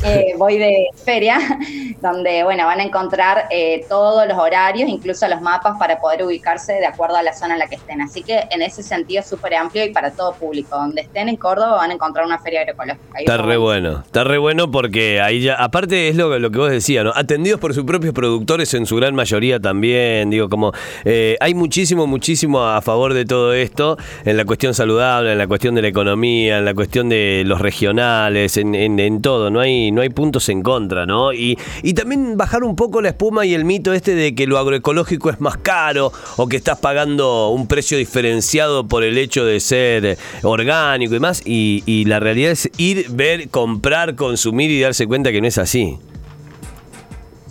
eh, 0.03 0.33
voy 0.37 0.57
de 0.57 0.87
feria, 1.03 1.39
donde 2.01 2.43
bueno, 2.43 2.65
van 2.65 2.79
a 2.79 2.83
encontrar 2.83 3.45
eh, 3.49 3.85
todos 3.89 4.27
los 4.27 4.37
horarios, 4.37 4.89
incluso 4.89 5.27
los 5.27 5.41
mapas 5.41 5.77
para 5.77 5.99
poder 5.99 6.23
ubicarse 6.23 6.73
de 6.73 6.85
acuerdo 6.85 7.17
a 7.17 7.23
la 7.23 7.33
zona 7.33 7.53
en 7.53 7.59
la 7.59 7.67
que 7.67 7.75
estén. 7.75 8.01
Así 8.01 8.23
que 8.23 8.43
en 8.51 8.61
ese 8.61 8.83
sentido 8.83 9.21
es 9.21 9.27
súper 9.27 9.55
amplio 9.55 9.85
y 9.85 9.91
para 9.91 10.11
todo 10.11 10.33
público. 10.33 10.75
Donde 10.77 11.01
estén 11.01 11.29
en 11.29 11.35
Córdoba 11.37 11.77
van 11.77 11.91
a 11.91 11.93
encontrar 11.93 12.25
una 12.25 12.39
feria 12.39 12.61
agroecológica. 12.61 13.19
está 13.19 13.37
re 13.37 13.57
bueno, 13.57 14.03
está 14.05 14.23
re 14.23 14.37
bueno 14.37 14.69
porque 14.71 15.21
ahí 15.21 15.41
ya, 15.41 15.55
aparte 15.55 16.09
es 16.09 16.15
lo, 16.15 16.37
lo 16.39 16.51
que 16.51 16.59
vos 16.59 16.71
decías, 16.71 17.03
¿no? 17.03 17.11
Atendidos 17.15 17.59
por 17.59 17.73
sus 17.73 17.83
propios 17.83 18.13
productores 18.13 18.73
en 18.73 18.85
su 18.85 18.95
gran 18.95 19.15
mayoría 19.15 19.59
también, 19.59 20.29
digo, 20.29 20.49
como 20.49 20.71
eh, 21.05 21.37
hay 21.39 21.53
muchísimo, 21.53 22.07
muchísimo 22.07 22.63
a 22.63 22.81
favor 22.81 23.13
de 23.13 23.25
todo 23.25 23.53
esto, 23.53 23.97
en 24.25 24.37
la 24.37 24.45
cuestión 24.45 24.73
saludable, 24.73 25.31
en 25.31 25.37
la 25.37 25.47
cuestión 25.47 25.75
de 25.75 25.81
la 25.81 25.87
economía, 25.87 26.59
en 26.59 26.65
la 26.65 26.73
cuestión 26.73 27.09
de 27.09 27.43
los 27.45 27.61
regionales, 27.61 28.57
en, 28.57 28.75
en 28.75 29.21
todo, 29.21 29.49
no 29.49 29.59
hay 29.59 29.86
no 29.91 30.01
hay 30.01 30.09
puntos 30.09 30.49
en 30.49 30.61
contra, 30.61 31.05
¿no? 31.05 31.33
Y, 31.33 31.57
y 31.83 31.93
también 31.93 32.37
bajar 32.37 32.63
un 32.63 32.75
poco 32.75 33.01
la 33.01 33.09
espuma 33.09 33.45
y 33.45 33.53
el 33.53 33.65
mito 33.65 33.93
este 33.93 34.15
de 34.15 34.35
que 34.35 34.47
lo 34.47 34.57
agroecológico 34.57 35.29
es 35.29 35.39
más 35.39 35.57
caro 35.57 36.11
o 36.37 36.47
que 36.47 36.57
estás 36.57 36.79
pagando 36.79 37.49
un 37.49 37.67
precio 37.67 37.97
diferenciado 37.97 38.87
por 38.87 39.03
el 39.03 39.17
hecho 39.17 39.45
de 39.45 39.59
ser 39.59 40.17
orgánico 40.43 41.15
y 41.15 41.19
más. 41.19 41.41
Y, 41.45 41.83
y 41.85 42.05
la 42.05 42.19
realidad 42.19 42.51
es 42.51 42.69
ir, 42.77 43.07
ver, 43.09 43.49
comprar, 43.49 44.15
consumir 44.15 44.71
y 44.71 44.81
darse 44.81 45.07
cuenta 45.07 45.31
que 45.31 45.41
no 45.41 45.47
es 45.47 45.57
así. 45.57 45.97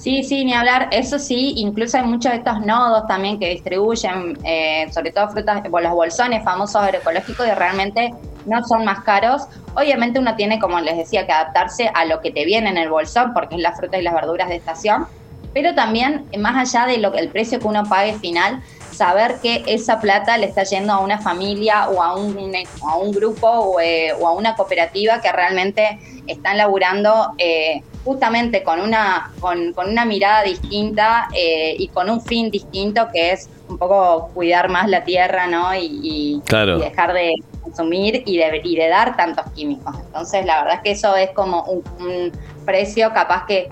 Sí, 0.06 0.22
sí, 0.22 0.44
ni 0.44 0.52
hablar. 0.52 0.86
Eso 0.92 1.18
sí, 1.18 1.54
incluso 1.56 1.96
hay 1.96 2.04
muchos 2.04 2.30
de 2.30 2.38
estos 2.38 2.60
nodos 2.60 3.08
también 3.08 3.40
que 3.40 3.48
distribuyen, 3.48 4.38
eh, 4.44 4.86
sobre 4.92 5.10
todo 5.10 5.28
frutas, 5.30 5.64
los 5.68 5.92
bolsones 5.92 6.44
famosos 6.44 6.76
agroecológicos, 6.76 7.44
y 7.44 7.50
realmente 7.50 8.14
no 8.44 8.62
son 8.62 8.84
más 8.84 9.00
caros. 9.00 9.48
Obviamente 9.74 10.20
uno 10.20 10.36
tiene, 10.36 10.60
como 10.60 10.78
les 10.78 10.96
decía, 10.96 11.26
que 11.26 11.32
adaptarse 11.32 11.90
a 11.92 12.04
lo 12.04 12.20
que 12.20 12.30
te 12.30 12.44
viene 12.44 12.70
en 12.70 12.78
el 12.78 12.88
bolsón, 12.88 13.34
porque 13.34 13.56
es 13.56 13.60
la 13.60 13.72
fruta 13.72 13.98
y 13.98 14.02
las 14.02 14.14
verduras 14.14 14.48
de 14.48 14.54
estación, 14.54 15.08
pero 15.52 15.74
también, 15.74 16.26
más 16.38 16.72
allá 16.72 16.86
de 16.86 16.98
lo 16.98 17.10
que 17.10 17.18
el 17.18 17.30
precio 17.30 17.58
que 17.58 17.66
uno 17.66 17.82
pague 17.88 18.14
final, 18.14 18.62
saber 18.92 19.36
que 19.42 19.62
esa 19.66 20.00
plata 20.00 20.38
le 20.38 20.46
está 20.46 20.62
yendo 20.64 20.92
a 20.92 21.00
una 21.00 21.18
familia 21.18 21.88
o 21.88 22.02
a 22.02 22.14
un, 22.14 22.54
a 22.82 22.96
un 22.96 23.12
grupo 23.12 23.46
o, 23.46 23.80
eh, 23.80 24.12
o, 24.18 24.26
a 24.26 24.32
una 24.32 24.54
cooperativa 24.54 25.20
que 25.20 25.30
realmente 25.32 25.98
están 26.26 26.56
laburando 26.58 27.32
eh, 27.38 27.82
justamente 28.04 28.62
con 28.62 28.80
una, 28.80 29.32
con, 29.40 29.74
una 29.76 30.04
mirada 30.04 30.42
distinta 30.42 31.28
eh, 31.34 31.74
y 31.78 31.88
con 31.88 32.08
un 32.10 32.20
fin 32.20 32.50
distinto 32.50 33.08
que 33.12 33.32
es 33.32 33.48
un 33.68 33.78
poco 33.78 34.30
cuidar 34.32 34.68
más 34.68 34.88
la 34.88 35.04
tierra, 35.04 35.46
¿no? 35.46 35.74
Y, 35.74 36.40
dejar 36.46 37.12
de 37.12 37.34
consumir 37.62 38.22
y 38.24 38.38
de, 38.38 38.60
y 38.62 38.76
de 38.76 38.88
dar 38.88 39.16
tantos 39.16 39.44
químicos. 39.54 39.94
Entonces, 40.06 40.46
la 40.46 40.62
verdad 40.62 40.76
es 40.76 40.82
que 40.82 40.90
eso 40.92 41.16
es 41.16 41.30
como 41.30 41.62
un 41.64 42.32
precio 42.64 43.12
capaz 43.12 43.46
que 43.46 43.68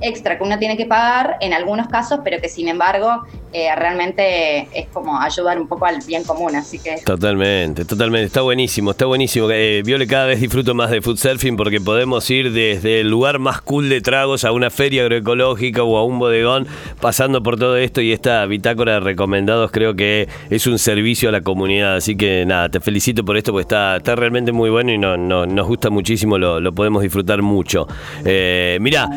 extra 0.00 0.38
que 0.38 0.44
uno 0.44 0.58
tiene 0.58 0.76
que 0.76 0.86
pagar 0.86 1.36
en 1.40 1.52
algunos 1.52 1.88
casos, 1.88 2.20
pero 2.24 2.40
que 2.40 2.48
sin 2.48 2.68
embargo 2.68 3.24
eh, 3.50 3.74
realmente 3.74 4.68
es 4.78 4.88
como 4.92 5.18
ayudar 5.18 5.58
un 5.58 5.66
poco 5.66 5.86
al 5.86 6.00
bien 6.06 6.22
común, 6.22 6.54
así 6.54 6.78
que... 6.78 6.96
Totalmente, 7.04 7.86
totalmente, 7.86 8.26
está 8.26 8.42
buenísimo, 8.42 8.90
está 8.90 9.06
buenísimo. 9.06 9.48
Eh, 9.50 9.82
Viole, 9.84 10.06
cada 10.06 10.26
vez 10.26 10.40
disfruto 10.40 10.74
más 10.74 10.90
de 10.90 11.00
food 11.00 11.16
surfing 11.16 11.56
porque 11.56 11.80
podemos 11.80 12.28
ir 12.28 12.52
desde 12.52 13.00
el 13.00 13.08
lugar 13.08 13.38
más 13.38 13.62
cool 13.62 13.88
de 13.88 14.02
tragos 14.02 14.44
a 14.44 14.52
una 14.52 14.68
feria 14.68 15.02
agroecológica 15.02 15.82
o 15.82 15.96
a 15.96 16.04
un 16.04 16.18
bodegón, 16.18 16.66
pasando 17.00 17.42
por 17.42 17.58
todo 17.58 17.78
esto 17.78 18.02
y 18.02 18.12
esta 18.12 18.44
bitácora 18.44 18.94
de 18.94 19.00
recomendados 19.00 19.70
creo 19.70 19.94
que 19.94 20.28
es 20.50 20.66
un 20.66 20.78
servicio 20.78 21.30
a 21.30 21.32
la 21.32 21.40
comunidad, 21.40 21.96
así 21.96 22.16
que 22.16 22.44
nada, 22.44 22.68
te 22.68 22.80
felicito 22.80 23.24
por 23.24 23.38
esto 23.38 23.52
porque 23.52 23.62
está, 23.62 23.96
está 23.96 24.14
realmente 24.14 24.52
muy 24.52 24.68
bueno 24.68 24.92
y 24.92 24.98
no, 24.98 25.16
nos 25.16 25.66
gusta 25.66 25.88
muchísimo, 25.88 26.36
lo, 26.36 26.70
podemos 26.72 27.02
disfrutar 27.02 27.40
mucho. 27.40 27.88
Eh, 28.26 28.76
mira, 28.82 29.08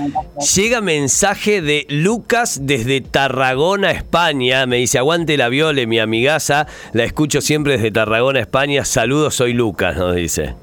llega 0.55 0.79
mensaje 0.79 1.61
de 1.61 1.85
Lucas 1.89 2.61
desde 2.63 3.01
Tarragona, 3.01 3.91
España. 3.91 4.20
Me 4.67 4.77
dice, 4.77 4.99
aguante 4.99 5.35
la 5.35 5.49
viole, 5.49 5.87
mi 5.87 5.99
amigaza. 5.99 6.67
La 6.93 7.03
escucho 7.03 7.41
siempre 7.41 7.73
desde 7.73 7.91
Tarragona, 7.91 8.39
España. 8.39 8.85
Saludos, 8.85 9.35
soy 9.35 9.53
Lucas, 9.53 9.97
nos 9.97 10.15
dice. 10.15 10.53